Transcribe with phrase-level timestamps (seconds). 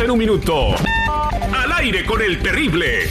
[0.00, 0.74] 24 horas en un minuto.
[1.54, 3.10] Al aire con el terrible.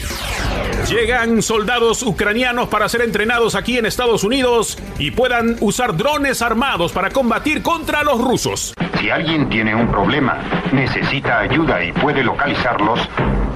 [0.90, 6.92] Llegan soldados ucranianos para ser entrenados aquí en Estados Unidos y puedan usar drones armados
[6.92, 8.74] para combatir contra los rusos.
[9.00, 10.40] Si alguien tiene un problema,
[10.72, 13.00] necesita ayuda y puede localizarlos,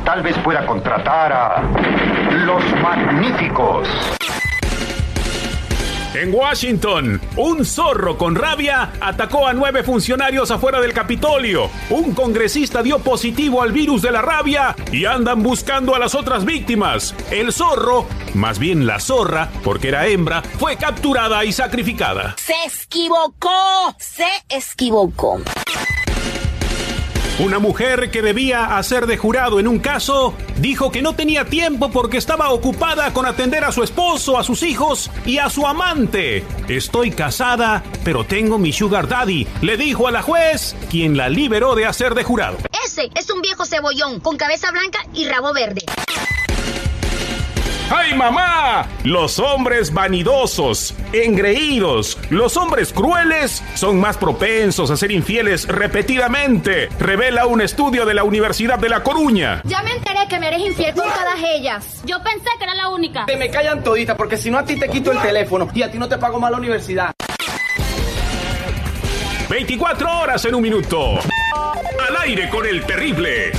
[0.06, 1.64] tal vez pueda contratar a
[2.46, 3.88] los magníficos.
[6.14, 11.72] En Washington, un zorro con rabia atacó a nueve funcionarios afuera del Capitolio.
[11.90, 16.46] Un congresista dio positivo al virus de la rabia y andan buscando a las otras
[16.46, 17.16] víctimas.
[17.32, 22.36] El zorro, más bien la zorra, porque era hembra, fue capturada y sacrificada.
[22.38, 25.42] Se equivocó, se equivocó.
[27.40, 31.90] Una mujer que debía hacer de jurado en un caso dijo que no tenía tiempo
[31.90, 36.44] porque estaba ocupada con atender a su esposo, a sus hijos y a su amante.
[36.68, 41.74] Estoy casada, pero tengo mi sugar daddy, le dijo a la juez, quien la liberó
[41.74, 42.58] de hacer de jurado.
[42.86, 45.82] Ese es un viejo cebollón con cabeza blanca y rabo verde.
[47.90, 48.88] ¡Ay, mamá!
[49.04, 57.46] Los hombres vanidosos, engreídos, los hombres crueles son más propensos a ser infieles repetidamente, revela
[57.46, 59.62] un estudio de la Universidad de La Coruña.
[59.66, 62.02] Ya me enteré que me eres infiel con todas ellas.
[62.06, 63.26] Yo pensé que era la única.
[63.26, 65.92] Te me callan toditas porque si no a ti te quito el teléfono y a
[65.92, 67.12] ti no te pago más la universidad.
[69.50, 71.20] 24 horas en un minuto.
[72.08, 73.52] Al aire con el terrible.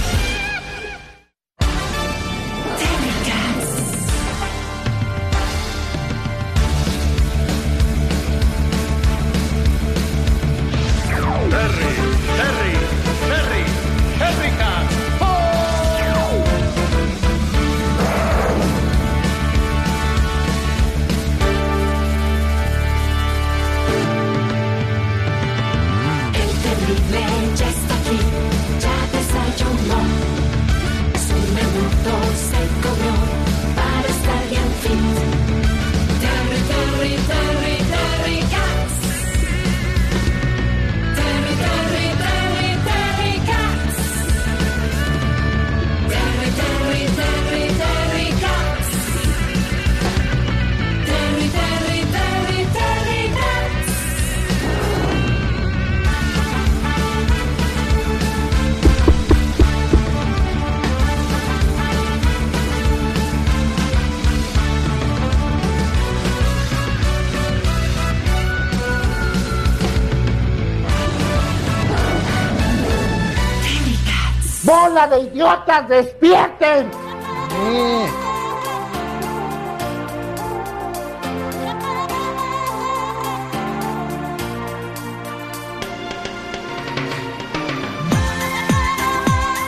[75.05, 76.91] ¡Bola de idiotas, despierten!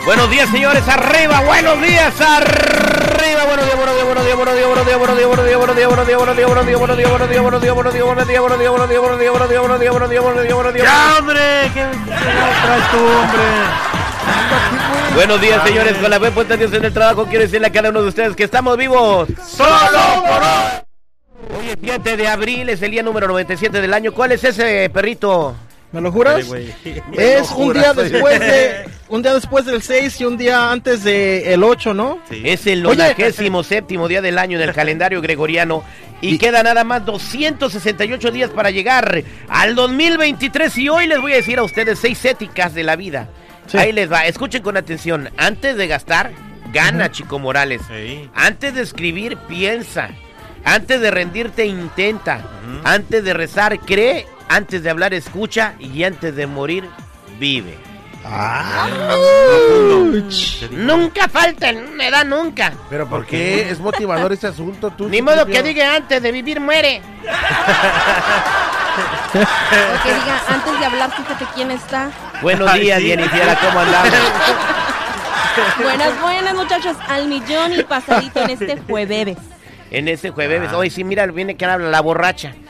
[0.06, 4.66] Buenos días, señores, arriba, buenos días, arriba, buenos días, buenos días, buenos días, buenos días,
[4.68, 8.18] buenos días, buenos días, buenos días, buenos días, buenos días, buenos días, buenos días, buenos
[8.18, 10.86] días, buenos días, buenos días, buenos días, buenos días, buenos días, buenos días, buenos días,
[13.66, 13.95] buenos.
[15.14, 17.90] Buenos días, señores, con la fe puesta Dios en el trabajo, quiero decirle a cada
[17.90, 19.28] uno de ustedes que estamos vivos.
[19.46, 21.58] ¡Solo por hoy!
[21.58, 24.12] Hoy es 7 de abril, es el día número 97 del año.
[24.12, 25.56] ¿Cuál es ese perrito?
[25.92, 26.44] ¿Me lo juras?
[27.12, 31.62] Es un día después de un día después del 6 y un día antes del
[31.62, 32.18] 8, ¿no?
[32.30, 32.96] Es el Oye.
[32.96, 35.84] 97 día del año en el calendario gregoriano
[36.20, 41.36] y, queda nada más 268 días para llegar al 2023 y hoy les voy a
[41.36, 43.28] decir a ustedes seis éticas de la vida.
[43.74, 45.30] Ahí les va, escuchen con atención.
[45.36, 46.32] Antes de gastar,
[46.72, 47.82] gana, Chico Morales.
[48.34, 50.10] Antes de escribir, piensa.
[50.64, 52.40] Antes de rendirte, intenta.
[52.84, 54.26] Antes de rezar, cree.
[54.48, 55.74] Antes de hablar, escucha.
[55.78, 56.88] Y antes de morir,
[57.38, 57.76] vive.
[60.72, 62.72] Nunca falta, me da nunca.
[62.90, 63.70] ¿Pero por qué?
[63.70, 64.90] ¿Es motivador ese asunto?
[64.90, 67.00] Tú, Ni modo que diga antes de vivir muere.
[68.96, 72.10] O que diga, antes de hablar, fíjate quién está.
[72.42, 74.10] Buenos días, Jennifer, ¿cómo andamos?
[75.82, 76.96] Buenas, buenas, muchachos.
[77.08, 79.36] Al millón y pasadito en este jueves.
[79.90, 82.52] En ese jueves, hoy sí, mira, viene que habla la borracha.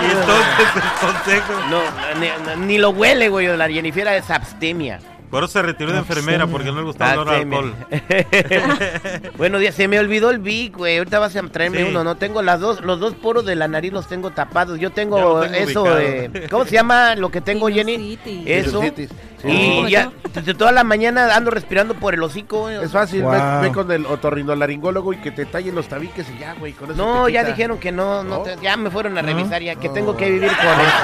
[0.00, 1.52] Y entonces el consejo.
[1.70, 1.80] No,
[2.20, 4.98] ni, ni lo huele, güey, la Jennifer es abstemia.
[5.34, 7.74] Por eso se retiró de enfermera porque no le gustaba el olor a alcohol.
[9.36, 10.98] Buenos días, se me olvidó el Vic, güey.
[10.98, 11.82] Ahorita vas a traerme Sí.
[11.88, 12.04] uno.
[12.04, 14.78] No tengo las dos, los dos poros de la nariz los tengo tapados.
[14.78, 15.98] Yo Ya tengo, lo tengo eso, ubicado.
[16.00, 18.16] eh, ¿cómo se llama lo que tengo, Jenny?
[18.46, 18.70] Eso.
[18.80, 19.10] Sinusitis.
[19.44, 19.50] Sí.
[19.86, 22.82] Y ya, desde toda la mañana ando respirando por el hocico, güey.
[22.82, 23.32] Es fácil, Wow.
[23.32, 26.72] ve, ve con el otorrinolaringólogo y que te tallen los tabiques y ya, güey.
[26.72, 27.52] Con eso No, te ya quita.
[27.52, 28.42] dijeron que no, no ¿No?
[28.42, 30.96] te- ya me fueron a revisar ya, que tengo que vivir con eso.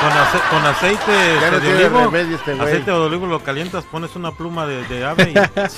[0.00, 2.68] Con, ace- con aceite Ya no este, de olivo, remedio este güey.
[2.68, 5.34] aceite de olivo lo calientas, pones una pluma de, de ave y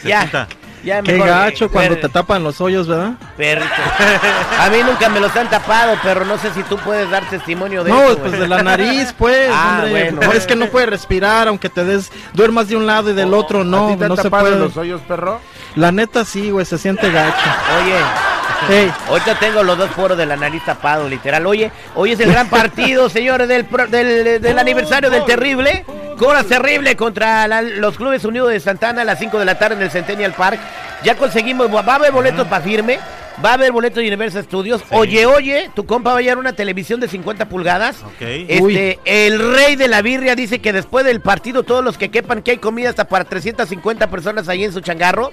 [0.00, 0.24] se Ya.
[0.26, 0.48] quita.
[0.84, 3.14] Ya Qué mejor, gacho cuando per- te tapan los hoyos, ¿verdad?
[3.36, 3.66] Perrito.
[4.60, 7.82] A mí nunca me los han tapado, pero no sé si tú puedes dar testimonio
[7.82, 8.40] de No, eso, pues güey.
[8.42, 9.50] de la nariz, pues.
[9.52, 9.90] Ah, hombre.
[10.12, 10.20] bueno.
[10.26, 13.34] No, es que no puede respirar, aunque te des, duermas de un lado y del
[13.34, 14.58] otro, ¿A no, ti te han no se tapado puede.
[14.60, 15.40] los hoyos, perro?
[15.74, 17.36] La neta sí, güey, se siente gacho.
[17.82, 17.96] Oye,
[18.70, 21.46] Ey, ahorita tengo los dos poros de la nariz tapados, literal.
[21.46, 25.84] Oye, hoy es el gran partido, señores, del, pro- del, del aniversario del Terrible.
[26.18, 29.76] Coras Terrible contra la- los Clubes Unidos de Santana a las 5 de la tarde
[29.76, 30.58] en el Centennial Park.
[31.04, 32.98] Ya conseguimos, va a haber boletos para firme.
[33.44, 34.82] Va a haber boletos de Universal Studios.
[34.90, 38.02] Oye, oye, tu compa va a llevar una televisión de 50 pulgadas.
[38.02, 38.20] Ok.
[38.22, 42.42] Este, el rey de la birria dice que después del partido, todos los que quepan,
[42.42, 45.32] que hay comida hasta para 350 personas ahí en su changarro.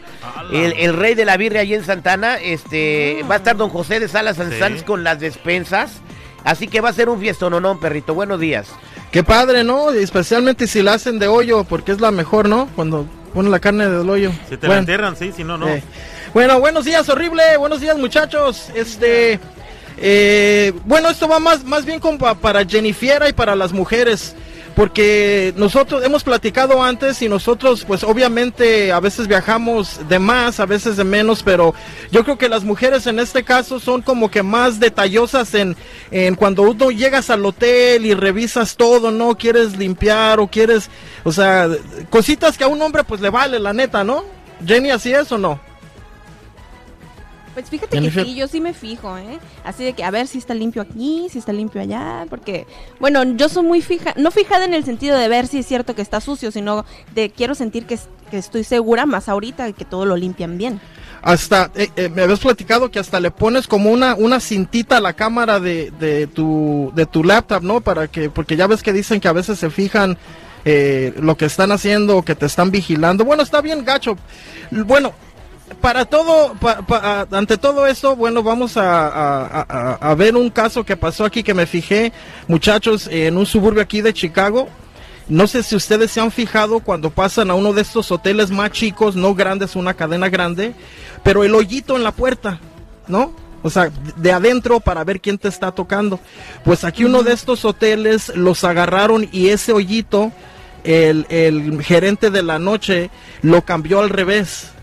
[0.51, 3.99] El, el rey de la birria ahí en Santana, este, va a estar don José
[4.01, 4.59] de Salas Sí.
[4.59, 6.01] Sanz con las despensas.
[6.43, 8.13] Así que va a ser un fiestononón, perrito.
[8.13, 8.67] Buenos días.
[9.11, 9.91] qué padre, ¿no?
[9.91, 12.67] Especialmente si la hacen de hoyo, porque es la mejor, ¿no?
[12.75, 14.31] Cuando ponen la carne del hoyo.
[14.49, 14.79] Si te la Bueno.
[14.81, 15.69] entierran, sí, si no, no.
[15.69, 15.81] Eh,
[16.33, 17.57] Bueno, buenos días, horrible.
[17.57, 18.69] Buenos días, muchachos.
[18.73, 19.39] Este,
[19.97, 24.35] eh, bueno, esto va más, más bien como pa- para Jennifiera y para las mujeres.
[24.75, 30.65] Porque nosotros hemos platicado antes y nosotros, pues obviamente a veces viajamos de más, a
[30.65, 31.75] veces de menos, pero
[32.09, 35.77] yo creo que las mujeres en este caso son como que más detallosas en,
[36.09, 39.37] en cuando uno llegas al hotel y revisas todo, ¿no?
[39.37, 40.89] Quieres limpiar o quieres,
[41.23, 41.69] o sea,
[42.09, 44.23] cositas que a un hombre pues le vale, la neta, ¿no?
[44.65, 45.59] Jenny, ¿así es o no?
[47.53, 49.39] Pues fíjate que sí, yo sí me fijo, ¿eh?
[49.63, 52.65] Así de que a ver si está limpio aquí, si está limpio allá, porque,
[52.99, 55.93] bueno, yo soy muy fija, no fijada en el sentido de ver si es cierto
[55.95, 57.99] que está sucio, sino de quiero sentir que,
[58.31, 60.81] que estoy segura más ahorita que todo lo limpian bien.
[61.21, 65.01] Hasta, eh, eh, me habías platicado que hasta le pones como una, una cintita a
[65.01, 67.79] la cámara de, de tu, de tu laptop, ¿no?
[67.79, 70.17] Para que, porque ya ves que dicen que a veces se fijan
[70.65, 73.23] eh, lo que están haciendo o que te están vigilando.
[73.23, 74.17] Bueno, está bien, gacho.
[74.71, 75.13] Bueno,
[75.81, 81.25] para todo, pa- pa- ante todo esto, bueno, vamos a, ver un caso que pasó
[81.25, 82.11] aquí que me fijé,
[82.47, 84.67] muchachos, en un suburbio aquí de Chicago.
[85.29, 88.71] No sé si ustedes se han fijado cuando pasan a uno de estos hoteles más
[88.71, 90.75] chicos, no grandes, una cadena grande,
[91.23, 92.59] pero el hoyito en la puerta,
[93.07, 93.33] ¿no?
[93.63, 96.19] O sea, de adentro para ver quién te está tocando.
[96.65, 100.33] Pues aquí uno de estos hoteles los agarraron y ese hoyito,
[100.83, 103.09] el gerente de la noche
[103.41, 104.73] lo cambió al revés.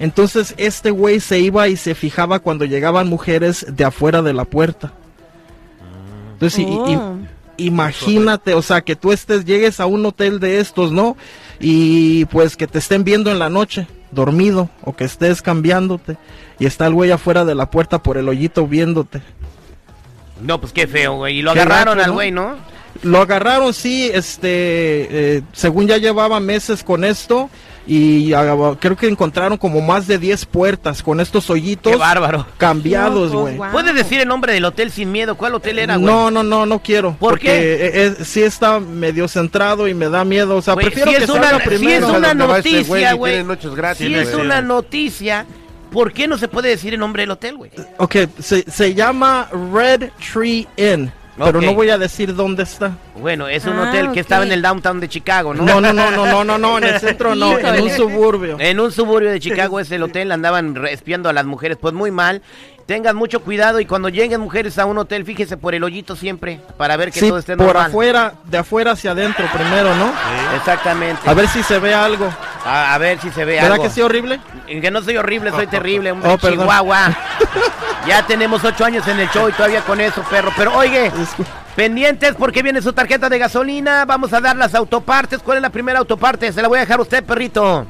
[0.00, 4.44] Entonces este güey se iba y se fijaba cuando llegaban mujeres de afuera de la
[4.44, 4.92] puerta.
[6.34, 7.16] Entonces, y- y- Oh.
[7.56, 11.16] imagínate, o sea, que tú estés, llegues a un hotel de estos, ¿no?
[11.60, 16.16] Y pues que te estén viendo en la noche, dormido, o que estés cambiándote,
[16.58, 19.22] y está el güey afuera de la puerta por el hoyito viéndote.
[20.42, 21.38] No, pues qué feo, güey.
[21.38, 22.12] Y lo Qué agarraron al ¿no?
[22.14, 22.56] güey, ¿no?
[23.02, 24.48] Lo agarraron, sí, este,
[25.36, 27.48] eh, según ya llevaba meses con esto,
[27.86, 32.46] y ah, creo que encontraron como más de 10 puertas con estos hoyitos Qué bárbaro.
[32.56, 33.58] cambiados, güey.
[33.72, 35.34] ¿Puedes decir el nombre del hotel sin miedo?
[35.36, 36.06] ¿Cuál hotel era, güey?
[36.06, 37.10] No, no, no, no quiero.
[37.16, 37.86] ¿Por porque qué?
[37.86, 40.56] eh, eh, sí está medio centrado y me da miedo.
[40.56, 42.06] O sea, Güey, prefiero si que es salga una, si primero.
[42.08, 43.44] es a una este noticia, güey.
[43.74, 45.44] gratis, Si es una noticia,
[45.92, 47.70] ¿por qué no se puede decir el nombre del hotel, güey?
[47.98, 51.12] Ok, se, se llama Red Tree Inn.
[51.36, 52.92] Pero no voy a decir dónde está.
[53.16, 55.64] Bueno, es un Ah, hotel que estaba en el downtown de Chicago, ¿no?
[55.64, 58.56] No, no, no, no, no, no, no, en el centro no, en un suburbio.
[58.60, 62.10] En un suburbio de Chicago es el hotel, andaban espiando a las mujeres, pues muy
[62.10, 62.42] mal.
[62.86, 66.60] Tengan mucho cuidado y cuando lleguen mujeres a un hotel, fíjese por el hoyito siempre,
[66.76, 67.86] para ver que Sí, todo esté por normal.
[67.86, 70.12] afuera, de afuera hacia adentro primero, ¿no?
[70.54, 71.22] Exactamente.
[71.28, 72.28] A ver si se ve algo.
[72.66, 73.84] A, a ver si se ve ¿Verdad algo.
[73.84, 74.38] que sí horrible?
[74.66, 76.60] Que no soy horrible, soy terrible, hombre, Oh, perdón.
[76.60, 77.08] Chihuahua.
[78.06, 80.52] ya tenemos ocho años en el show y todavía con eso, perro.
[80.56, 81.10] Pero oye,
[81.76, 84.04] pendientes porque viene su tarjeta de gasolina.
[84.04, 85.40] Vamos a dar las autopartes.
[85.40, 86.52] ¿Cuál es la primera autoparte?
[86.52, 87.86] Se la voy a dejar a usted, perrito.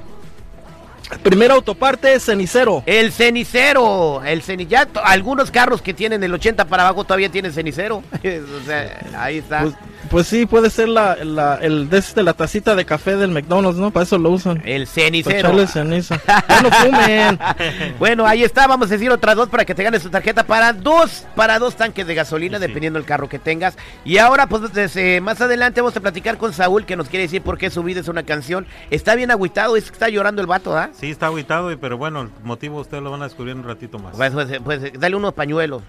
[1.22, 2.82] Primera autoparte, cenicero.
[2.86, 4.22] El cenicero.
[4.24, 7.96] El ceni ya to- algunos carros que tienen el 80 para abajo todavía tienen cenicero.
[8.12, 9.60] o sea, ahí está.
[9.62, 9.74] Pues,
[10.14, 13.80] pues sí, puede ser la, la, el de este, la tacita de café del McDonald's,
[13.80, 13.90] ¿no?
[13.90, 14.62] Para eso lo usan.
[14.64, 15.38] el Para cenicero.
[15.38, 16.20] echarle ceniza.
[16.48, 17.38] Ya no fumen.
[17.98, 20.72] Bueno, ahí está, vamos a decir otras dos para que te ganes tu tarjeta para
[20.72, 23.76] dos, para dos tanques de gasolina, dependiendo del carro que tengas.
[24.04, 27.42] Y ahora, pues desde más adelante vamos a platicar con Saúl, que nos quiere decir
[27.42, 28.66] por qué su vida es una canción.
[28.90, 30.90] Está bien agüitado, es que está llorando el vato, ¿ah?
[30.92, 33.64] Sí, está aguitado, y- pero bueno, el motivo ustedes lo van a descubrir en un
[33.64, 34.14] ratito más.
[34.16, 35.82] Pues, pues, pues, dale unos pañuelos.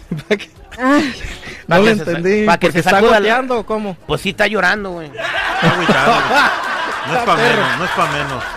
[0.78, 1.14] Ay,
[1.66, 2.46] No lo entendí.
[2.46, 3.94] pa' que ¿Porque se está goteando o cómo?
[4.06, 5.08] Pues sí está llorando, güey.
[5.62, 6.14] Está aguitado.
[7.08, 8.44] No es para menos, no es para menos.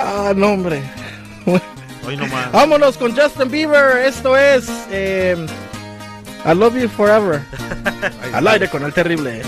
[0.00, 0.82] Ah, no, hombre.
[2.06, 2.52] Hoy nomás.
[2.52, 3.98] Vámonos con Justin Bieber.
[4.06, 5.36] Esto es eh,
[6.44, 7.42] I Love You Forever.
[8.32, 9.42] Al aire con el terrible.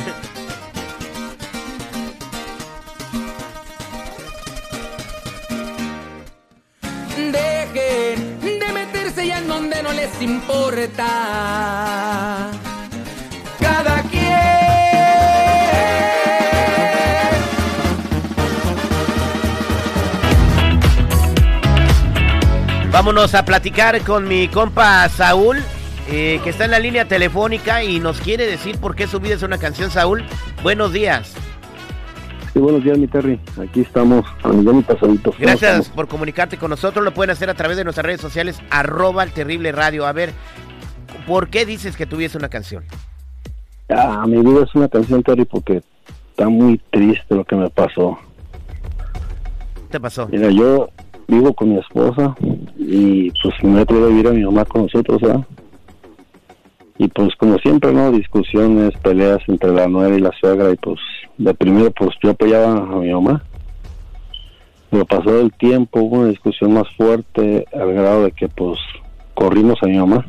[9.92, 11.06] Les importa.
[13.58, 14.30] Cada quien.
[22.90, 25.58] Vámonos a platicar con mi compa Saúl,
[26.08, 29.34] eh, que está en la línea telefónica y nos quiere decir por qué su vida
[29.34, 30.24] es una canción, Saúl.
[30.62, 31.39] Buenos días.
[32.52, 33.38] Sí, buenos días, mi Terry.
[33.62, 35.36] Aquí estamos, a millón y pasaditos.
[35.36, 35.88] ¿Cómo Gracias estamos?
[35.90, 37.04] por comunicarte con nosotros.
[37.04, 40.04] Lo pueden hacer a través de nuestras redes sociales, arroba el terrible radio.
[40.06, 40.32] A ver,
[41.28, 42.84] ¿por qué dices que tuviese una canción?
[43.88, 45.82] Ah, mi vida es una canción, Terry, porque
[46.30, 48.18] está muy triste lo que me pasó.
[49.74, 50.26] ¿Qué te pasó?
[50.28, 50.88] Mira, yo
[51.28, 52.34] vivo con mi esposa
[52.76, 55.46] y pues me he traído a vivir a mi mamá con nosotros, ¿verdad?
[57.00, 58.12] Y pues como siempre, ¿no?
[58.12, 61.00] Discusiones, peleas entre la nuera y la suegra y pues
[61.38, 63.42] de primero pues yo apoyaba a mi mamá.
[64.90, 68.78] Pero pasó el tiempo, hubo una discusión más fuerte al grado de que pues
[69.32, 70.26] corrimos a mi mamá.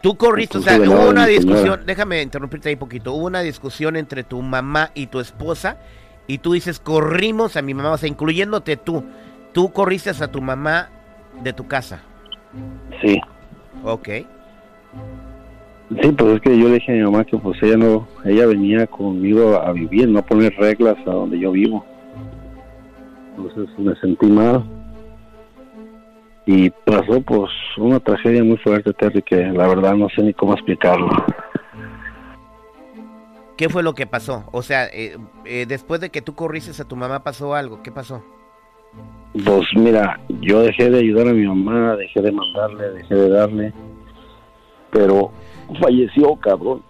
[0.00, 1.26] Tú corriste, o sea, hubo una señora.
[1.26, 5.76] discusión, déjame interrumpirte ahí poquito, hubo una discusión entre tu mamá y tu esposa
[6.26, 9.04] y tú dices, corrimos a mi mamá, o sea, incluyéndote tú,
[9.52, 10.88] tú corriste a tu mamá
[11.42, 12.00] de tu casa.
[13.02, 13.20] Sí.
[13.84, 14.08] Ok.
[15.88, 18.46] Sí, pues es que yo le dije a mi mamá que pues ella no, ella
[18.46, 21.84] venía conmigo a vivir, no a poner reglas a donde yo vivo.
[23.36, 24.64] Entonces me sentí mal.
[26.44, 30.54] Y pasó pues una tragedia muy fuerte, Terry, que la verdad no sé ni cómo
[30.54, 31.08] explicarlo.
[33.56, 34.44] ¿Qué fue lo que pasó?
[34.52, 37.82] O sea, eh, eh, después de que tú corriste a tu mamá, ¿pasó algo?
[37.82, 38.22] ¿Qué pasó?
[39.32, 43.72] Pues mira, yo dejé de ayudar a mi mamá, dejé de mandarle, dejé de darle,
[44.90, 45.30] pero
[45.80, 46.82] falleció, cabrón.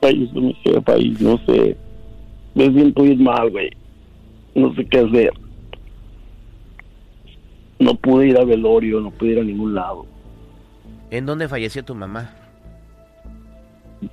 [0.00, 1.76] Falleció mi jefa y no sé,
[2.54, 3.70] me siento bien mal, güey.
[4.54, 5.32] No sé qué hacer.
[7.78, 10.06] No pude ir a velorio, no pude ir a ningún lado.
[11.10, 12.34] ¿En dónde falleció tu mamá?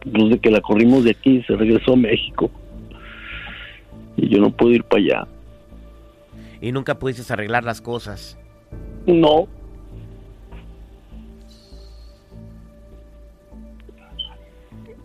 [0.05, 2.49] Desde que la corrimos de aquí, se regresó a México.
[4.17, 5.27] Y yo no pude ir para allá.
[6.61, 8.37] Y nunca pudiste arreglar las cosas.
[9.05, 9.47] No.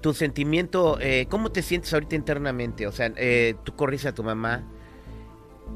[0.01, 2.87] Tu sentimiento, eh, ¿cómo te sientes ahorita internamente?
[2.87, 4.63] O sea, eh, tú corriste a tu mamá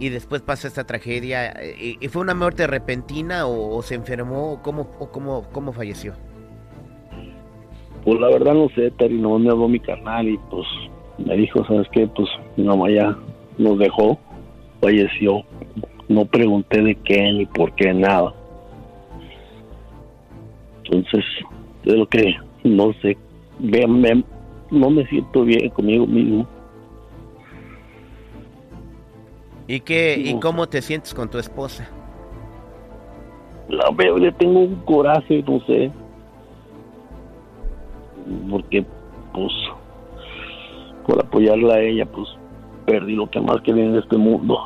[0.01, 1.53] y después pasa esta tragedia.
[1.53, 4.55] eh, ¿Y fue una muerte repentina o, se enfermó?
[4.55, 6.15] ¿O cómo, o cómo, cómo falleció?
[8.05, 10.67] Pues la verdad no sé, Terry, no me habló mi carnal y pues
[11.19, 12.07] me dijo, ¿sabes qué?
[12.07, 13.17] Pues mi mamá ya
[13.59, 14.19] nos dejó,
[14.81, 15.43] falleció.
[16.09, 18.35] No pregunté de qué ni por qué, nada.
[20.85, 21.25] Entonces,
[21.85, 23.17] es lo que no sé,
[23.59, 24.25] me- me-
[24.71, 26.47] no me siento bien conmigo mismo.
[29.67, 31.89] ¿Y qué, y cómo te sientes con tu esposa?
[33.69, 35.91] La veo, le tengo un coraje, no sé.
[38.51, 38.85] Porque,
[39.33, 39.53] pues,
[41.07, 42.29] por apoyarla a ella, pues,
[42.85, 44.59] perdí lo que más quería en este mundo.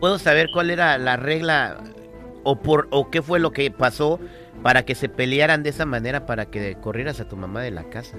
[0.00, 1.78] ¿Puedo saber cuál era la regla
[2.44, 4.20] o por o qué fue lo que pasó
[4.62, 7.84] para que se pelearan de esa manera para que corrieras a tu mamá de la
[7.84, 8.16] casa?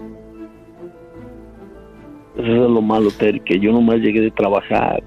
[2.35, 5.03] Eso es lo malo, Terry, que yo nomás llegué de trabajar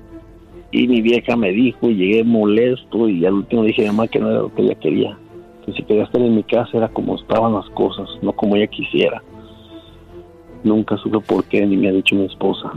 [0.72, 4.18] y mi vieja me dijo y llegué molesto y al último dije a mamá que
[4.18, 5.18] no era lo que ella quería.
[5.64, 8.66] Que si quería estar en mi casa era como estaban las cosas, no como ella
[8.66, 9.22] quisiera.
[10.64, 12.72] Nunca supe por qué ni me ha dicho mi esposa.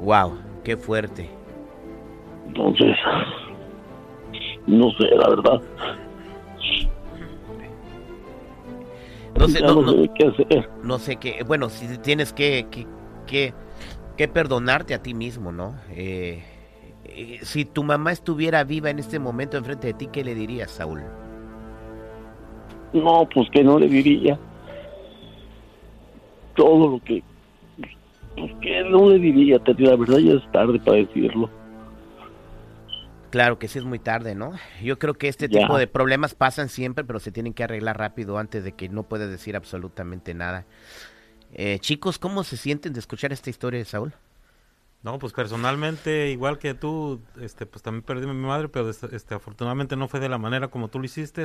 [0.00, 1.28] Wow, qué fuerte.
[2.46, 2.96] Entonces,
[4.66, 5.62] no sé, la verdad.
[9.38, 10.70] No sé, no, no no- sé qué hacer.
[10.82, 12.86] no sé qué, bueno, si tienes que, que,
[13.26, 13.54] que,
[14.16, 15.76] que perdonarte a ti mismo, ¿no?
[15.90, 16.42] Eh,
[17.04, 20.70] eh, si tu mamá estuviera viva en este momento enfrente de ti, ¿qué le dirías,
[20.70, 21.02] Saúl?
[22.92, 24.38] No, pues que no le diría
[26.56, 27.22] todo lo que...
[28.36, 31.50] Pues que no le diría, la verdad ya es tarde para decirlo.
[33.30, 34.52] Claro que sí es muy tarde, ¿no?
[34.82, 35.60] Yo creo que este Ya.
[35.60, 39.02] tipo de problemas pasan siempre, pero se tienen que arreglar rápido antes de que no
[39.02, 40.64] pueda decir absolutamente nada.
[41.52, 44.14] Eh, chicos, ¿cómo se sienten de escuchar esta historia de Saúl?
[45.02, 49.14] No, pues personalmente, igual que tú, este, pues también perdí a mi madre, pero este,
[49.14, 51.44] este, afortunadamente no fue de la manera como tú lo hiciste.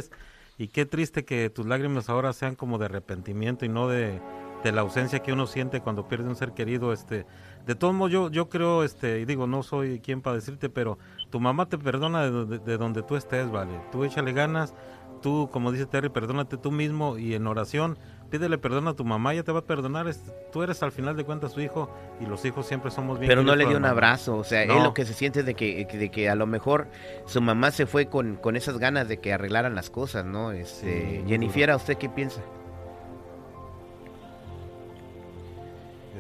[0.58, 4.20] Y qué triste que tus lágrimas ahora sean como de arrepentimiento y no de,
[4.64, 7.26] de la ausencia que uno siente cuando pierde un ser querido, este,
[7.66, 10.98] de todos modos yo, yo creo, este, y digo, no soy quien para decirte, pero
[11.30, 14.74] tu mamá te perdona de, donde- de donde tú estés, vale, tú échale ganas,
[15.22, 17.98] tú, como dice Terry, perdónate tú mismo y en oración,
[18.30, 20.08] pídele perdón a tu mamá, ella te va a perdonar,
[20.52, 21.90] tú eres al final de cuentas su hijo
[22.20, 24.78] y los hijos siempre somos bien Pero no le dio un abrazo, o sea, No.
[24.78, 26.88] él lo que se siente es de que, de que a lo mejor
[27.26, 30.52] su mamá se fue con, con esas ganas de que arreglaran las cosas, ¿no?
[30.52, 32.42] Este, Sí, Jennifer, ¿a usted qué piensa?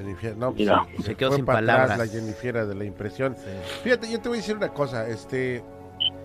[0.04, 1.98] Jennifer, no, pues, Mira, se, se quedó fue sin para atrás palabras.
[2.00, 3.36] la Jennifer de la impresión.
[3.84, 5.64] Fíjate, yo te voy a decir una cosa, este,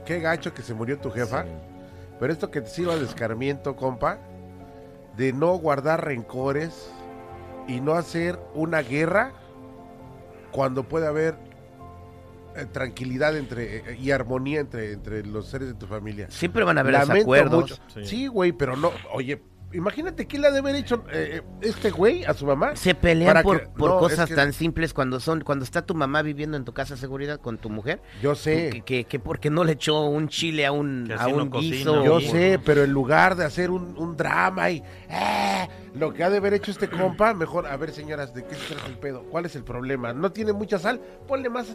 [0.04, 1.44] qué gacho que se murió tu jefa,
[2.20, 4.18] pero esto que te sirva de escarmiento, compa,
[5.16, 6.90] de no guardar rencores
[7.66, 9.32] y no hacer una guerra
[10.52, 11.36] cuando puede haber
[12.56, 16.28] eh, tranquilidad entre eh, y armonía entre, entre los seres de tu familia.
[16.30, 17.60] Siempre van a haber Lamento desacuerdos.
[17.62, 17.76] mucho.
[17.94, 18.04] Sí.
[18.06, 22.24] Sí, güey, pero no, oye, imagínate qué le ha de haber hecho eh, este güey
[22.24, 22.74] a su mamá.
[22.76, 25.64] Se pelean Para por, que- por no, es cosas que- tan simples cuando son cuando
[25.64, 28.00] está tu mamá viviendo en tu casa de seguridad con tu mujer.
[28.22, 28.70] Yo sé.
[28.70, 32.04] Que, que, que porque no le echó un chile a un, a un guiso.
[32.04, 36.30] Yo sé, pero en lugar de hacer un, un drama y eh, lo que ha
[36.30, 39.24] de haber hecho este compa, mejor, a ver señoras, ¿de qué se trata el pedo?
[39.24, 40.12] ¿Cuál es el problema?
[40.12, 41.00] ¿No tiene mucha sal?
[41.26, 41.66] Ponle más,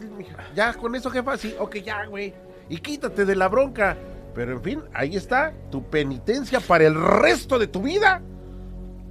[0.54, 2.32] ya con eso jefa, sí, ok, ya, güey.
[2.68, 3.96] Y quítate de la bronca.
[4.34, 8.20] Pero en fin, ahí está tu penitencia para el resto de tu vida.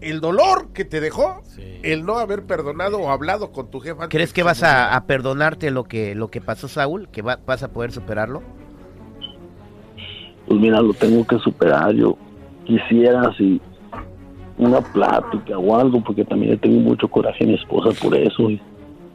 [0.01, 1.41] El dolor que te dejó,
[1.81, 4.09] el no haber perdonado o hablado con tu jefa.
[4.09, 7.07] ¿Crees que vas a, a perdonarte lo que lo que pasó Saúl?
[7.09, 8.43] ¿Que va- vas a poder superarlo?
[10.47, 11.93] Pues mira, lo tengo que superar.
[11.93, 12.17] Yo
[12.65, 13.61] quisiera si
[14.57, 18.49] una plática o algo, porque también le tengo mucho coraje a mi esposa por eso.
[18.49, 18.61] Y,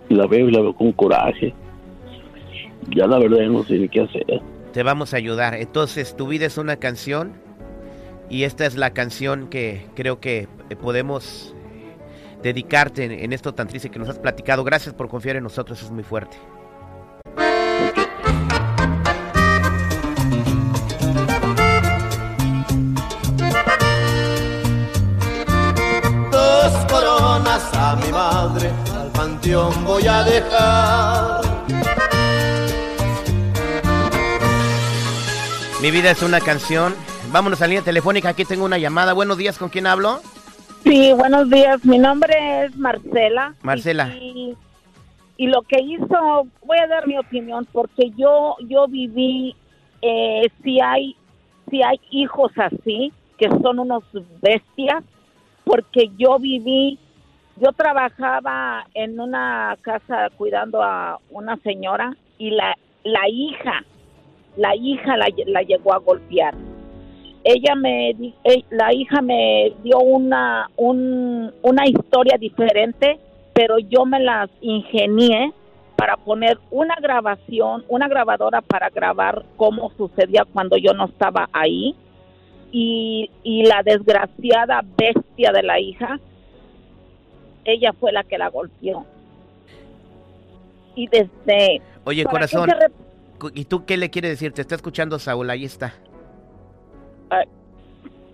[0.09, 1.53] y la veo y la veo con coraje.
[2.97, 4.25] Ya la verdad ya no sé ni qué hacer.
[4.73, 5.55] Te vamos a ayudar.
[5.55, 7.33] Entonces, tu vida es una canción
[8.29, 11.55] y esta es la canción que creo que eh, podemos
[12.43, 14.65] dedicarte en, en esto tan triste que nos has platicado.
[14.65, 16.37] Gracias por confiar en nosotros, es muy fuerte.
[26.31, 31.49] Dos coronas a mi madre, al panteón voy a dejar.
[35.81, 36.93] Mi vida es una canción.
[37.31, 38.31] Vámonos a línea telefónica.
[38.31, 39.13] Aquí tengo una llamada.
[39.13, 40.19] Buenos días, ¿con quién hablo?
[40.83, 41.85] Sí, buenos días.
[41.85, 43.55] Mi nombre es Marcela.
[43.63, 44.09] Marcela.
[44.17, 44.57] Y,
[45.37, 49.55] y lo que hizo, voy a dar mi opinión, porque yo yo viví,
[50.03, 51.15] eh, si hay
[51.71, 54.03] si hay hijos así, que son unos
[54.43, 55.05] bestias,
[55.65, 56.99] porque yo viví,
[57.57, 63.85] yo trabajaba en una casa cuidando a una señora y la, la hija,
[64.59, 66.55] la hija la, la llegó a golpear.
[67.45, 73.19] Ella me di- eh, la hija me dio una un- una historia diferente
[73.55, 75.53] pero yo me las ingenié
[75.97, 81.95] para poner una grabación una grabadora para grabar cómo sucedía cuando yo no estaba ahí.
[82.71, 86.21] Y, y la desgraciada bestia de la hija
[87.65, 89.07] ella fue la que la golpeó.
[90.95, 92.93] Y desde Oye, ¿para qué corazón.
[93.55, 94.53] ¿Y tú qué le quieres decir?
[94.53, 95.95] Te está escuchando Saúl, ahí está.
[97.31, 97.45] Ah,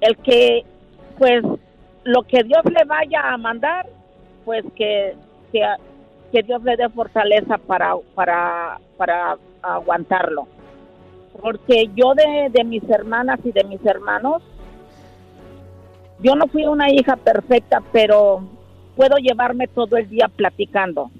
[0.01, 0.65] el que
[1.19, 1.43] pues
[2.05, 3.87] lo que Dios le vaya a mandar
[4.45, 5.17] pues que
[5.53, 5.63] que,
[6.33, 10.47] que Dios le dé fortaleza para para para aguantarlo
[11.41, 14.43] porque yo de, de mis hermanas y de mis hermanos
[16.21, 18.45] yo no fui una hija perfecta pero
[18.97, 21.11] puedo llevarme todo el día platicando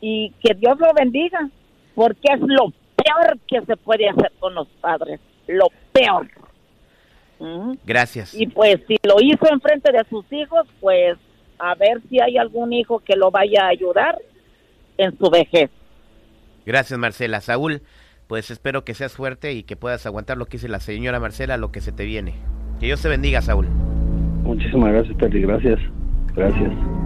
[0.00, 1.48] y que Dios lo bendiga
[1.94, 2.72] porque es lo
[3.08, 6.28] peor que se puede hacer con los padres lo peor
[7.84, 8.34] Gracias.
[8.34, 11.16] y pues si lo hizo enfrente de sus hijos, pues
[11.58, 14.18] a ver si hay algún hijo que lo vaya a ayudar
[14.96, 15.70] en su vejez.
[16.66, 17.40] Gracias, Marcela.
[17.40, 17.82] Saúl,
[18.26, 21.56] pues espero que seas fuerte y que puedas aguantar lo que dice la señora Marcela,
[21.56, 22.34] lo que se te viene.
[22.80, 23.66] Que Dios te bendiga, Saúl.
[24.42, 25.42] Muchísimas gracias, Terry.
[25.42, 25.80] Gracias.
[26.34, 26.97] Gracias.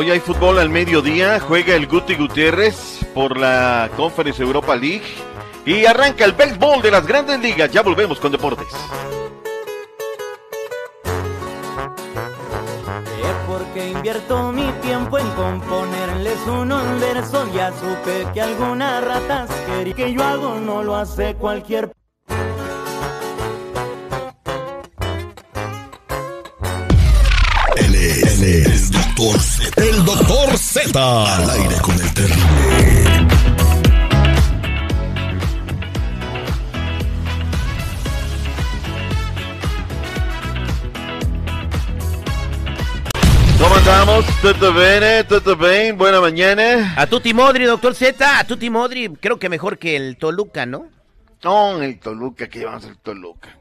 [0.00, 5.04] Hoy hay fútbol al mediodía, juega el Guti Gutiérrez por la Conference Europa League
[5.66, 7.70] y arranca el béisbol de las grandes ligas.
[7.70, 8.66] Ya volvemos con deportes.
[13.46, 17.52] porque invierto mi tiempo en componerles unos versos.
[17.52, 21.92] Ya supe que algunas ratas quería que yo hago, no lo hace cualquier.
[27.76, 29.38] Él es, él es doctor
[29.80, 31.36] el Doctor Z.
[31.36, 32.42] Al aire con el terrible.
[43.58, 44.26] ¿Cómo andamos?
[44.42, 45.26] ¿Todo bien?
[45.26, 45.96] ¿Todo bien?
[45.96, 46.92] Buena mañana.
[46.98, 50.88] A Tuti Modri, doctor Z, a Tuti Modri, creo que mejor que el Toluca, ¿no?
[51.42, 53.59] No, el Toluca, que llevamos el Toluca.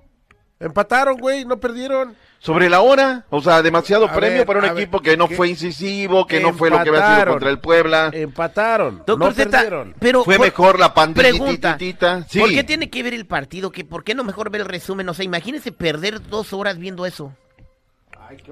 [0.59, 2.15] Empataron, güey, no perdieron.
[2.39, 5.27] Sobre la hora, o sea, demasiado A premio ver, para un ver, equipo que no
[5.27, 8.09] fue incisivo, que no fue lo que había sido contra el Puebla.
[8.13, 8.97] Empataron.
[9.05, 9.95] Doctor no Z, perdieron.
[9.99, 10.93] pero Fue por- mejor la.
[12.29, 12.39] Sí.
[12.39, 13.71] ¿por qué tiene que ver el partido?
[13.71, 15.07] ¿Que ¿Por qué no mejor ver el resumen?
[15.09, 17.33] O sea, imagínese perder dos horas viendo eso.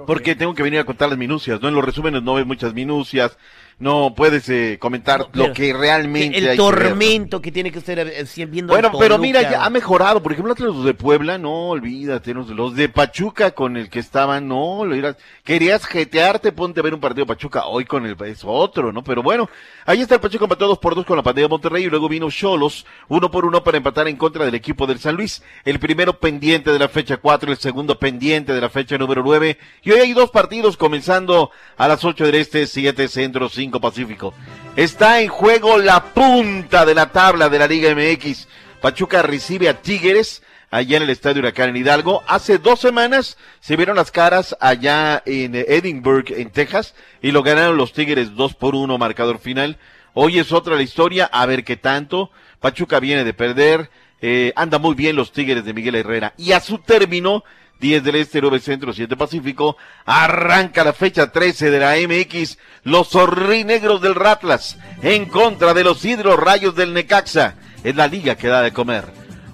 [0.05, 1.67] Porque tengo que venir a contar las minucias, ¿no?
[1.67, 3.37] En los resúmenes no ves muchas minucias,
[3.79, 7.77] no puedes eh, comentar Pero lo que realmente El hay que tormento que tiene que
[7.77, 10.23] estar eh, viendo Bueno, pero mira, ya ha mejorado.
[10.23, 12.33] Por ejemplo, los de Puebla, no, olvídate.
[12.33, 15.15] Los, los de Pachuca con el que estaban, no, lo irás.
[15.43, 17.67] Querías jetearte, ponte a ver un partido de Pachuca.
[17.67, 19.03] Hoy con el es otro, ¿no?
[19.03, 19.47] Pero bueno,
[19.85, 22.09] ahí está el Pachuca empató dos por dos con la pandemia de Monterrey y luego
[22.09, 25.43] vino Cholos, uno por uno para empatar en contra del equipo del San Luis.
[25.65, 29.59] El primero pendiente de la fecha cuatro, el segundo pendiente de la fecha número nueve.
[29.83, 34.33] Y hoy hay dos partidos comenzando a las ocho del este, siete centro, cinco pacífico.
[34.75, 38.47] Está en juego la punta de la tabla de la Liga MX.
[38.81, 42.23] Pachuca recibe a Tigres allá en el Estadio Huracán en Hidalgo.
[42.27, 47.77] Hace dos semanas se vieron las caras allá en Edinburgh, en Texas, y lo ganaron
[47.77, 49.77] los Tigres 2 por 1, marcador final.
[50.13, 52.31] Hoy es otra la historia, a ver qué tanto.
[52.59, 53.89] Pachuca viene de perder,
[54.21, 56.33] eh, anda muy bien los Tigres de Miguel Herrera.
[56.37, 57.43] Y a su término,
[57.79, 63.09] 10 del Este, 9 Centro, 7 Pacífico, arranca la fecha 13 de la MX, los
[63.09, 67.55] zorrinegros del Ratlas, en contra de los Hidro Rayos del Necaxa.
[67.83, 69.05] Es la liga que da de comer.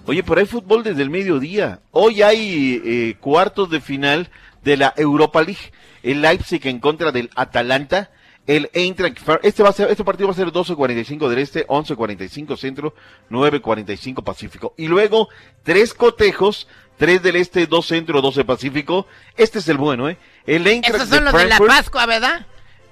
[0.05, 1.79] Oye, pero hay fútbol desde el mediodía.
[1.91, 4.29] Hoy hay eh, cuartos de final
[4.63, 5.71] de la Europa League.
[6.01, 8.12] El Leipzig en contra del Atalanta.
[8.45, 12.57] El Eintracht este va a ser, este partido va a ser 12.45 del este, 11.45
[12.57, 12.93] centro,
[13.29, 14.73] 9.45 pacífico.
[14.75, 15.29] Y luego,
[15.63, 19.08] tres cotejos, tres del este, dos centro, 12 pacífico.
[19.36, 20.17] Este es el bueno, ¿eh?
[20.45, 22.45] El Eintracht Esos son los de la Pascua, ¿verdad?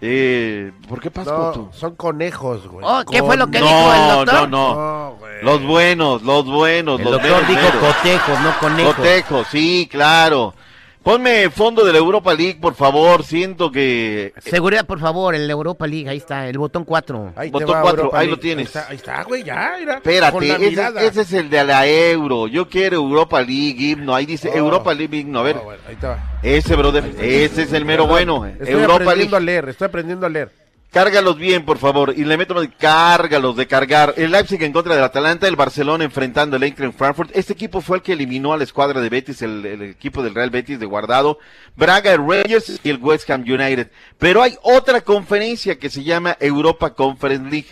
[0.04, 1.66] Eh, ¿por qué Pascua tú?
[1.68, 2.86] No, son conejos, güey.
[2.88, 4.50] Oh, ¿qué fue lo que no, dijo el doctor?
[4.50, 7.96] No, no, Los buenos, los buenos, El los doctor meros, dijo meros.
[7.96, 8.96] cotejos, no conejos.
[8.96, 10.56] Cotejos, sí, claro.
[11.04, 13.24] Ponme fondo de la Europa League, por favor.
[13.24, 14.34] Siento que.
[14.38, 17.34] Seguridad, por favor, el Europa League, ahí está, el botón 4.
[17.36, 18.76] Ahí te Botón va, cuatro, Europa ahí lo tienes.
[18.76, 19.96] Ahí está, está, güey, ya, mira.
[19.96, 22.48] Espérate, Con la ese, ese es el de la Euro.
[22.48, 24.14] Yo quiero Europa League, himno.
[24.14, 24.58] Ahí dice Oh.
[24.58, 25.40] Europa League, himno.
[25.40, 26.40] A ver, Ah, bueno, ahí va.
[26.44, 28.46] ese, brother, ese es el mero bueno.
[28.46, 29.04] Estoy Europa League.
[29.06, 30.52] aprendiendo a leer, estoy aprendiendo a leer.
[30.92, 32.14] Cárgalos bien, por favor.
[32.18, 32.68] Y le meto más.
[32.78, 34.14] Cárgalos de cargar.
[34.18, 37.32] El Leipzig en contra del Atalanta, el Barcelona enfrentando al Eintracht Frankfurt.
[37.34, 40.36] Este equipo fue el que eliminó a la escuadra de Betis, el, el equipo del
[40.36, 41.40] Real Betis de Guardado.
[41.78, 43.90] Braga Rangers y el West Ham United.
[44.18, 47.70] Pero hay otra conferencia que se llama Europa Conference League.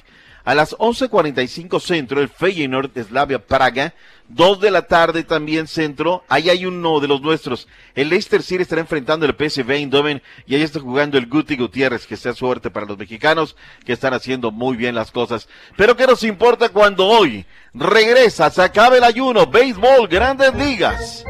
[0.50, 3.94] A las 11.45 centro, el Feyenoord Slavia Praga.
[4.28, 6.24] Dos de la tarde también centro.
[6.28, 7.68] Ahí hay uno de los nuestros.
[7.94, 12.08] El Leicester City estará enfrentando el PSV Eindhoven y ahí está jugando el Guti Gutiérrez.
[12.08, 15.48] Que sea suerte para los mexicanos que están haciendo muy bien las cosas.
[15.78, 21.24] Pero ¿qué nos importa cuando hoy regresa, se acaba el ayuno, béisbol, grandes ligas?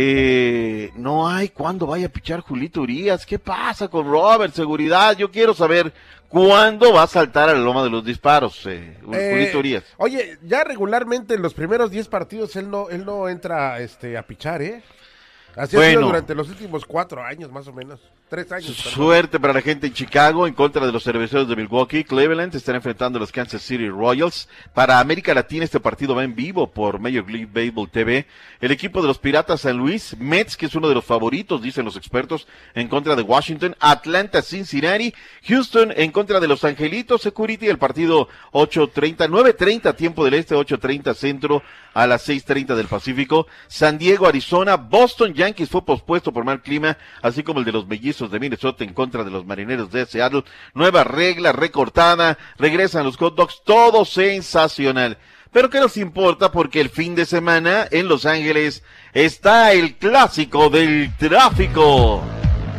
[0.00, 3.26] Eh, no hay cuándo vaya a pichar Julito Urias.
[3.26, 4.54] ¿Qué pasa con Robert?
[4.54, 5.16] Seguridad.
[5.16, 5.92] Yo quiero saber
[6.28, 9.82] cuándo va a saltar a la loma de los disparos, eh, Eh.
[9.96, 14.22] Oye, ya regularmente en los primeros 10 partidos él no, él no entra este, a
[14.22, 14.82] pichar, ¿eh?
[15.56, 16.06] Así ha sido Bueno.
[16.08, 18.00] durante los últimos cuatro años, más o menos.
[18.74, 22.04] Suerte para la gente en Chicago en contra de los cerveceros de Milwaukee.
[22.04, 24.50] Cleveland están enfrentando a los Kansas City Royals.
[24.74, 28.26] Para América Latina este partido va en vivo por Major League Baseball TV.
[28.60, 31.86] El equipo de los Piratas San Luis, Mets, que es uno de los favoritos, dicen
[31.86, 33.74] los expertos, en contra de Washington.
[33.80, 35.14] Atlanta Cincinnati,
[35.44, 37.68] Houston en contra de los Angelitos Security.
[37.68, 41.62] El partido 8.30, 9.30 tiempo del este, 8.30 centro
[41.94, 43.46] a las 6.30 del Pacífico.
[43.68, 47.86] San Diego, Arizona, Boston Yankees fue pospuesto por mal clima, así como el de los
[47.86, 50.44] mellizos de Minnesota en contra de los marineros de Seattle.
[50.74, 55.18] Nueva regla recortada, regresan los hot dogs, todo sensacional.
[55.52, 56.52] Pero ¿qué nos importa?
[56.52, 58.82] Porque el fin de semana en Los Ángeles
[59.14, 62.22] está el clásico del tráfico.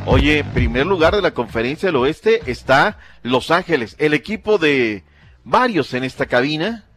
[0.05, 5.03] Oye, primer lugar de la conferencia del oeste está Los Ángeles, el equipo de
[5.43, 6.88] varios en esta cabina.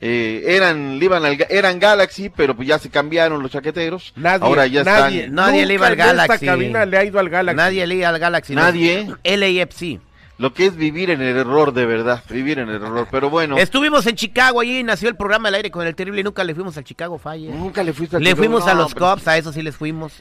[0.00, 4.12] Eh, eran, le iban al eran Galaxy, pero pues ya se cambiaron los chaqueteros.
[4.16, 5.34] Nadie, Ahora ya nadie, están.
[5.34, 6.46] Nadie le iba al en esta Galaxy.
[6.46, 7.56] cabina le ha ido al Galaxy.
[7.56, 8.54] Nadie le iba al Galaxy.
[8.54, 8.60] no.
[8.62, 9.08] Nadie.
[9.24, 10.00] LAFC.
[10.38, 13.08] Lo que es vivir en el error de verdad, vivir en el error.
[13.10, 16.24] Pero bueno, Estuvimos en Chicago, allí nació el programa al aire con el terrible y
[16.24, 17.54] nunca le fuimos al Chicago Fire.
[17.54, 19.62] nunca le fuiste al Le Chicago, fuimos a no, los pero- Cubs, a eso sí
[19.62, 20.12] les fuimos.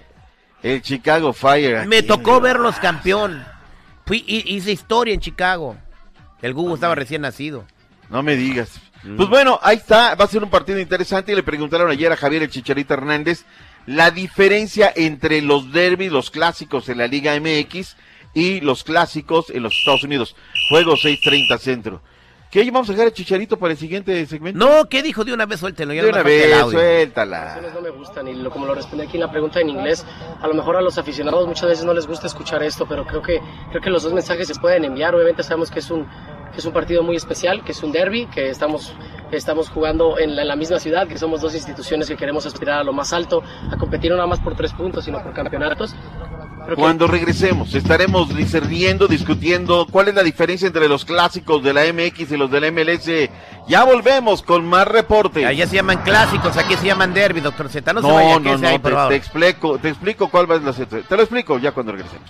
[0.63, 1.85] El Chicago Fire.
[1.85, 2.39] Me tocó ¿no?
[2.41, 3.43] verlos campeón.
[4.05, 5.75] Fui, hi- hice historia en Chicago.
[6.41, 7.65] El Google estaba recién nacido.
[8.09, 8.79] No me digas.
[9.15, 12.17] Pues bueno, ahí está, va a ser un partido interesante y le preguntaron ayer a
[12.17, 13.45] Javier el Chicharito Hernández
[13.85, 17.95] la diferencia entre los derbis, los clásicos en la Liga MX
[18.33, 20.35] y los clásicos en los Estados Unidos.
[20.69, 22.01] Juego 6:30 centro.
[22.51, 24.57] ¿Qué vamos a dejar el Chicharito para el siguiente segmento?
[24.57, 25.25] No, ¿qué dijo?
[25.25, 25.93] De una vez suéltelo.
[25.93, 26.79] ya De una vez, audio.
[26.79, 27.59] suéltala.
[27.73, 30.05] no me gustan y lo, como lo respondí aquí en la pregunta en inglés,
[30.41, 33.21] a lo mejor a los aficionados muchas veces no les gusta escuchar esto, pero creo
[33.21, 33.41] que
[33.71, 35.13] creo que los dos mensajes se pueden enviar.
[35.13, 36.07] Obviamente sabemos que es un
[36.55, 38.93] que es un partido muy especial, que es un derby, que estamos
[39.31, 42.79] estamos jugando en la, en la misma ciudad, que somos dos instituciones que queremos aspirar
[42.79, 45.93] a lo más alto, a competir no nada más por tres puntos, sino por campeonatos.
[46.67, 51.81] Que- Cuando regresemos, estaremos discerniendo, discutiendo cuál es la diferencia entre los clásicos de la
[51.91, 53.29] MX y los de la MLS.
[53.67, 55.45] Ya volvemos con más reportes.
[55.45, 57.93] Allá se llaman clásicos, aquí se llaman derby, doctor Z.
[57.93, 60.55] No, se No, vaya, no, quédese no, ahí, te, te explico, te explico cuál va
[60.55, 62.29] a ser la Te lo explico ya cuando regresemos.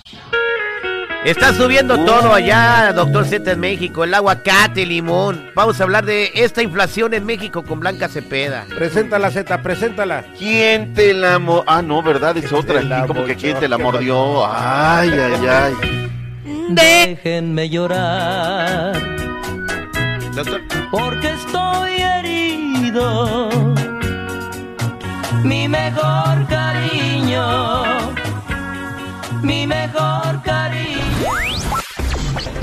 [1.25, 2.05] Está subiendo Uh.
[2.05, 5.49] todo allá, doctor Z en México, el aguacate, el limón.
[5.55, 8.65] Vamos a hablar de esta inflación en México con Blanca Cepeda.
[8.75, 10.23] Preséntala, Z, preséntala.
[10.37, 12.37] ¿Quién te la mo- Ah, no, ¿verdad?
[12.37, 12.79] Es otra.
[12.79, 14.45] aquí, como que quién te la ¿Qué mordió.
[14.47, 15.73] Ay, ay, ay.
[16.69, 18.93] Déjenme llorar.
[20.91, 23.49] Porque estoy herido.
[25.43, 27.83] Mi mejor cariño.
[29.41, 30.94] Mi mejor cariño.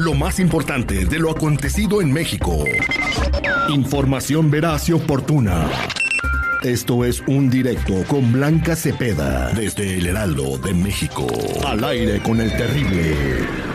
[0.03, 2.65] Lo más importante de lo acontecido en México.
[3.69, 5.71] Información veraz y oportuna.
[6.65, 11.29] Esto es un directo con Blanca Cepeda desde el Heraldo de México.
[11.65, 13.72] Al aire con el terrible.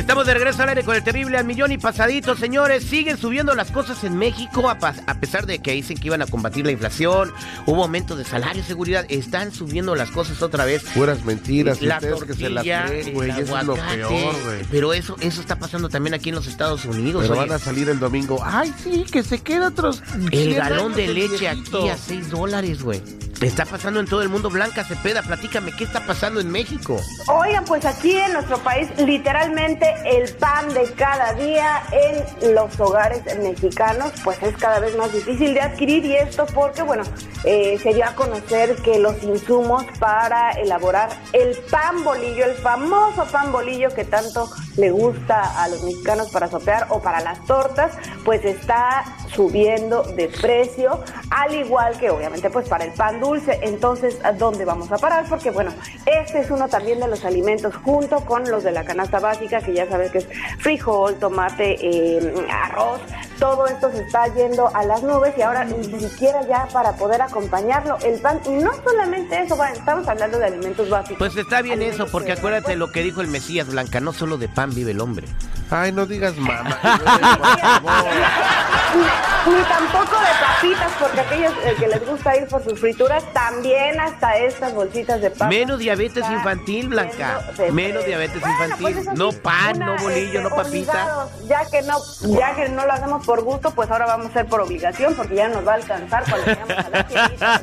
[0.00, 2.84] Estamos de regreso al aire con el terrible al millón y pasadito, señores.
[2.84, 6.64] Siguen subiendo las cosas en México a, pesar de que dicen que iban a combatir
[6.64, 7.30] la inflación.
[7.66, 9.04] Hubo aumento de salario, seguridad.
[9.10, 10.84] Están subiendo las cosas otra vez.
[10.94, 13.30] Puras mentiras, La ustedes que se la tortilla, creen, güey.
[13.30, 14.64] Eso es lo peor, güey.
[14.70, 17.24] Pero eso, eso está pasando también aquí en los Estados Unidos.
[17.24, 17.48] Pero oye.
[17.48, 18.40] van a salir el domingo.
[18.42, 20.02] Ay, sí, que se queda otros.
[20.14, 21.80] El 100 galón de leche viejito.
[21.80, 23.02] aquí a 6 dólares, güey.
[23.40, 24.50] Está pasando en todo el mundo.
[24.50, 27.00] Blanca Cepeda, platícame, ¿qué está pasando en México?
[27.26, 33.22] Oigan, pues aquí en nuestro país, literalmente el pan de cada día en los hogares
[33.38, 37.02] mexicanos, pues es cada vez más difícil de adquirir y esto porque, bueno,
[37.44, 43.24] eh, se dio a conocer que los insumos para elaborar el pan bolillo, el famoso
[43.26, 47.92] pan bolillo que tanto le gusta a los mexicanos para sopear o para las tortas,
[48.24, 53.58] pues está subiendo de precio, al igual que obviamente pues para el pan dulce.
[53.62, 55.24] Entonces, ¿a dónde vamos a parar?
[55.28, 55.72] Porque bueno,
[56.06, 59.72] este es uno también de los alimentos junto con los de la canasta básica, que
[59.72, 63.00] ya sabes que es frijol, tomate, eh, arroz.
[63.38, 67.22] Todo esto se está yendo a las nubes y ahora ni siquiera ya para poder
[67.22, 68.40] acompañarlo el pan.
[68.46, 71.18] Y no solamente eso, bueno, estamos hablando de alimentos básicos.
[71.18, 74.48] Pues está bien eso, porque acuérdate lo que dijo el Mesías Blanca, no solo de
[74.48, 75.26] pan vive el hombre.
[75.70, 76.78] Ay, no digas mamá.
[79.46, 83.98] Ni, tampoco de papitas, porque aquellos eh, que les gusta ir por sus frituras, también
[83.98, 85.48] hasta estas bolsitas de papas.
[85.48, 87.40] Menos diabetes infantil, Blanca.
[87.72, 88.94] Menos diabetes Bueno, infantil.
[88.94, 91.26] pues sí, no pan, una, no bolillo, este, no papita.
[91.46, 91.98] Ya que no,
[92.38, 95.34] ya que no lo hacemos por gusto, pues ahora vamos a hacer por obligación, porque
[95.36, 97.62] ya nos va a alcanzar cuando vayamos a la tiendita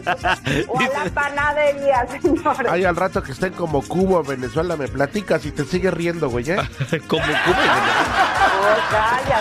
[0.68, 2.72] o a la panadería, señores.
[2.72, 6.50] Ay, al rato que estén como Cuba, Venezuela, me platicas y te sigue riendo, güey,
[6.52, 6.58] ¿eh?
[7.08, 8.27] como Cuba Oh, calla,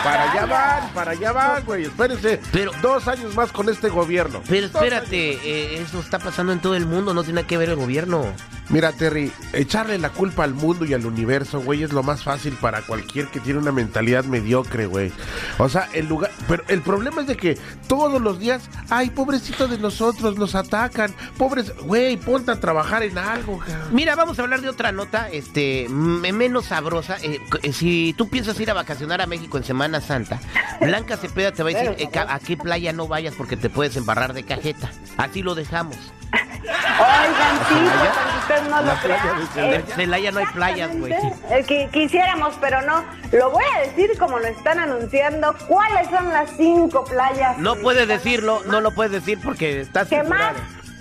[0.02, 1.84] Para allá van, para allá van, güey.
[1.84, 2.40] Espérense.
[2.52, 4.42] Pero- dos años más con este gobierno.
[4.48, 7.70] Pero Dos espérate, eh, eso está pasando en todo el mundo, no tiene que ver
[7.70, 8.26] el gobierno.
[8.68, 12.54] Mira, Terry, echarle la culpa al mundo y al universo, güey, es lo más fácil
[12.54, 15.12] para cualquier que tiene una mentalidad mediocre, güey.
[15.58, 16.30] O sea, el lugar.
[16.48, 21.14] Pero el problema es de que todos los días, ay, pobrecito de nosotros, nos atacan.
[21.38, 21.72] Pobres.
[21.76, 23.88] Güey, ponte a trabajar en algo, cabrón.
[23.92, 27.18] Mira, vamos a hablar de otra nota, este, menos sabrosa.
[27.22, 30.40] Eh, c- si tú piensas ir a vacacionar a México en Semana Santa,
[30.80, 33.96] Blanca Cepeda te va a decir eh, a qué playa no vayas porque te puedes
[33.96, 34.90] embarrar de cajeta.
[35.16, 35.96] Así lo dejamos.
[36.32, 37.74] Oigan, sí,
[38.46, 39.74] pues, no lo crea.
[39.74, 41.12] En Celaya no hay playas, güey.
[41.12, 43.04] Eh, quisiéramos, pero no.
[43.32, 45.54] Lo voy a decir como lo están anunciando.
[45.68, 50.22] ¿Cuáles son las cinco playas No puedes decirlo, no lo puedes decir porque estás que
[50.22, 50.54] más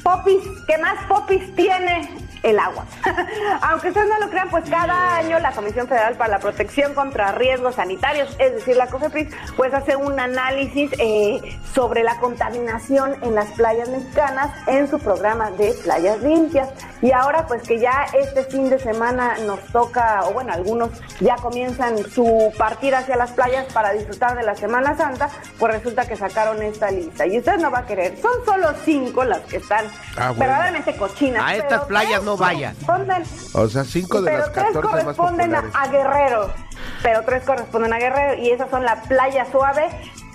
[0.04, 2.10] popis, que más popis tiene
[2.46, 2.86] el agua?
[3.62, 7.32] Aunque ustedes no lo crean, pues cada año la Comisión Federal para la Protección contra
[7.32, 11.42] Riesgos Sanitarios, es decir, la COFEPRIS, pues hace un análisis eh,
[11.74, 16.70] sobre la contaminación en las playas mexicanas en su programa de playas limpias.
[17.06, 20.90] Y ahora pues que ya este fin de semana nos toca, o bueno, algunos
[21.20, 26.08] ya comienzan su partir hacia las playas para disfrutar de la Semana Santa, pues resulta
[26.08, 27.28] que sacaron esta lista.
[27.28, 29.86] Y usted no va a querer, son solo cinco las que están
[30.18, 30.40] Ah, bueno.
[30.40, 31.44] verdaderamente cochinas.
[31.44, 35.04] A estas playas tres no corresponden- O sea, cinco de pero las tres 14 más
[35.16, 36.54] corresponden a, a Guerrero,
[37.04, 39.90] pero tres corresponden a Guerrero y esas son la Playa Suave,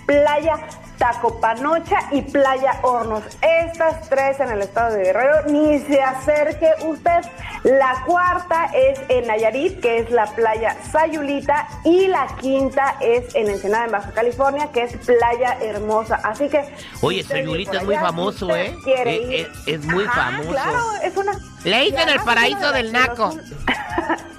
[0.05, 0.57] Playa
[1.01, 3.23] Tacopanocha y Playa Hornos.
[3.41, 7.21] Estas tres en el estado de Guerrero, ni se acerque usted.
[7.63, 13.49] La cuarta es en Nayarit, que es la Playa Sayulita, y la quinta es en
[13.49, 16.19] Ensenada, en Baja California, que es Playa Hermosa.
[16.23, 16.71] Así que...
[17.01, 18.75] Oye, Sayulita es muy famoso, ¿eh?
[18.83, 20.49] quiere Eh, eh, es muy Ajá, famoso.
[20.51, 21.31] Claro, es una...
[21.63, 23.35] Le dicen y el paraíso del naco.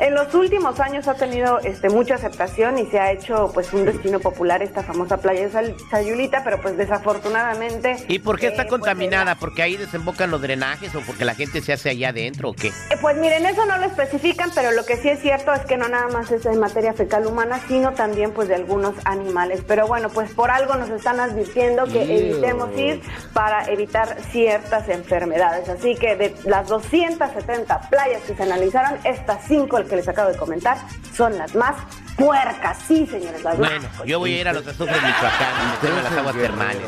[0.00, 3.84] En los últimos años ha tenido este, mucha aceptación y se ha hecho pues un
[3.84, 7.96] destino popular esta famosa playa de Sayulita, pero pues desafortunadamente...
[8.08, 9.36] ¿Y por qué está eh, pues, contaminada?
[9.36, 12.68] ¿Porque ahí desembocan los drenajes o porque la gente se hace allá adentro o qué?
[12.68, 15.76] Eh, Pues miren, eso no lo especifican, pero lo que sí es cierto es que
[15.76, 19.62] no nada más es de materia fecal humana, sino también pues de algunos animales.
[19.66, 23.00] Pero bueno, pues por algo nos están advirtiendo que evitemos ir
[23.32, 25.68] para evitar ciertas enfermedades.
[25.68, 30.36] Así que de las 270 playas que se analizaron, estas cinco, que les acabo de
[30.36, 30.78] comentar,
[31.12, 31.76] son las más
[32.16, 32.78] puercas.
[32.86, 36.12] Sí, señores, las Bueno, yo voy a ir a los azufres Michoacán y a las
[36.12, 36.82] aguas termales.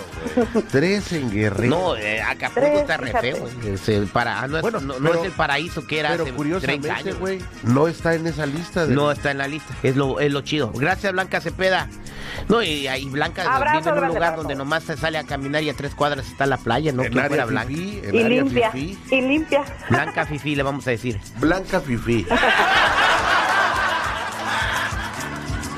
[0.70, 1.70] Tres en Guerrero.
[1.76, 3.32] No, eh, Acapulco Tres, está re fíjate.
[3.34, 3.48] feo.
[3.64, 6.10] eh, es el para- no, es, Bueno, no- no pero- es el paraíso que era
[6.10, 7.18] Pero hace 30 curiosamente, años.
[7.18, 8.86] güey, no está en esa lista.
[8.86, 9.74] De No está en la lista.
[9.82, 10.70] Es lo, es lo chido.
[10.72, 11.88] Gracias, Blanca Cepeda.
[12.48, 15.62] No, y ahí Blanca Abrazo, vive en un lugar donde nomás se sale a caminar
[15.62, 17.02] y a tres cuadras está la playa, ¿no?
[17.02, 17.68] En Que área fuera Blanca.
[17.68, 18.98] fifí, en Y área limpia, fifí.
[19.16, 19.64] y limpia.
[19.88, 21.18] Blanca Fifi, le vamos a decir.
[21.38, 22.26] Blanca Fifi.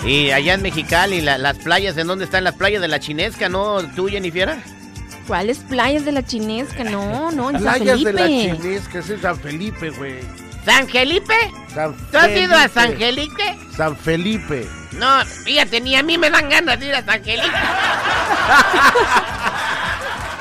[0.05, 3.49] Y allá en Mexicali, la- las playas, ¿en dónde están las playas de la chinesca,
[3.49, 3.83] no?
[3.95, 4.57] ¿Tú, Jennifer?
[5.27, 6.85] ¿Cuáles playas de la chinesca?
[6.85, 8.57] No, no, en San Playas de la Felipe.
[8.57, 10.21] Chinesca, es en San Felipe, güey.
[10.65, 11.35] ¿San Felipe?
[11.75, 12.73] San ¿Tú has ido a Felipe.
[12.75, 13.59] San Felipe?
[13.77, 14.67] San Felipe.
[14.93, 17.47] No, fíjate, ni a mí me dan ganas de ir a San Felipe.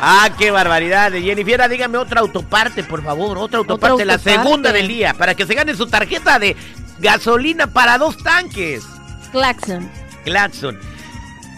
[0.02, 1.12] ah, qué barbaridad.
[1.12, 3.38] Jennifer, dígame otra autoparte, por favor.
[3.38, 4.42] Otra autoparte, la autoparte.
[4.44, 6.56] segunda del día, para que se gane su tarjeta de
[7.00, 8.84] gasolina para dos tanques.
[9.32, 9.90] Claxon.
[10.24, 10.80] Claxon.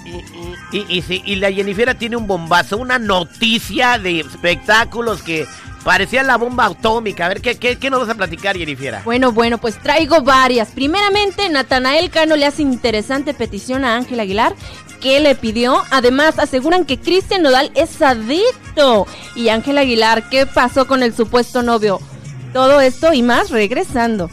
[0.05, 5.45] Y, y, y, sí, y la Jennifer tiene un bombazo, una noticia de espectáculos que
[5.83, 7.25] parecía la bomba atómica.
[7.25, 8.99] A ver, ¿qué, qué, qué nos vas a platicar, Jennifer?
[9.05, 10.69] Bueno, bueno, pues traigo varias.
[10.69, 14.55] Primeramente, Natanael Cano le hace interesante petición a Ángel Aguilar.
[14.99, 15.81] ¿Qué le pidió?
[15.91, 19.07] Además, aseguran que Cristian Nodal es adicto.
[19.35, 21.99] Y Ángel Aguilar, ¿qué pasó con el supuesto novio?
[22.51, 24.29] Todo esto y más regresando.